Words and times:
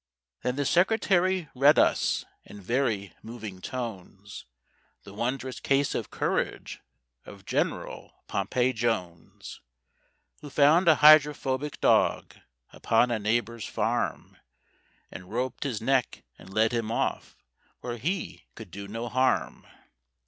Then 0.41 0.55
the 0.55 0.65
Secretary 0.65 1.47
read 1.53 1.77
us, 1.77 2.25
in 2.43 2.59
very 2.59 3.13
moving 3.21 3.61
tones, 3.61 4.45
The 5.03 5.13
wondrous 5.13 5.59
case 5.59 5.93
of 5.93 6.09
courage 6.09 6.79
of 7.23 7.45
General 7.45 8.15
Pompey 8.25 8.73
Jones, 8.73 9.61
Who 10.41 10.49
found 10.49 10.87
a 10.87 10.95
hydrophobic 10.95 11.79
dog 11.81 12.35
upon 12.73 13.11
a 13.11 13.19
neighbour's 13.19 13.67
farm, 13.67 14.37
And 15.11 15.31
roped 15.31 15.65
his 15.65 15.81
neck 15.83 16.23
and 16.35 16.51
led 16.51 16.71
him 16.71 16.91
off 16.91 17.37
where 17.81 17.97
he 17.97 18.47
could 18.55 18.71
do 18.71 18.87
no 18.87 19.07
harm. 19.07 19.67